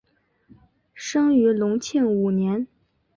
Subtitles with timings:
[0.95, 2.65] 生于隆庆五年。